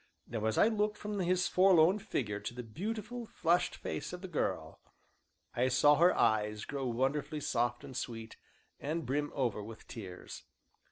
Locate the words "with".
9.61-9.87